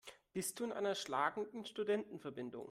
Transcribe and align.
Bist 0.33 0.59
du 0.59 0.63
in 0.63 0.71
einer 0.71 0.95
schlagenden 0.95 1.63
Studentenverbindung? 1.63 2.59